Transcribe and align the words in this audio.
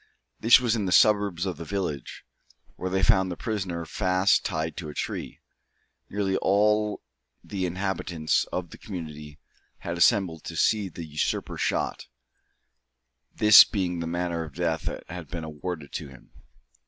This 0.39 0.59
was 0.59 0.75
in 0.75 0.85
the 0.85 0.91
suburbs 0.91 1.45
of 1.45 1.57
the 1.57 1.63
village, 1.63 2.25
where 2.75 2.89
they 2.89 3.03
found 3.03 3.29
the 3.31 3.37
prisoner 3.37 3.85
fast 3.85 4.43
tied 4.43 4.75
to 4.77 4.89
a 4.89 4.95
tree. 4.95 5.39
Nearly 6.09 6.37
all 6.37 7.03
the 7.43 7.67
inhabitants 7.67 8.45
of 8.45 8.71
the 8.71 8.79
community 8.79 9.37
had 9.81 9.99
assembled 9.99 10.43
to 10.45 10.55
see 10.55 10.89
the 10.89 11.05
usurper 11.05 11.55
shot, 11.59 12.07
this 13.35 13.63
being 13.63 13.99
the 13.99 14.07
manner 14.07 14.43
of 14.43 14.55
death 14.55 14.85
that 14.85 15.03
had 15.07 15.27
been 15.27 15.43
awarded 15.43 15.91
to 15.91 16.07
him. 16.07 16.31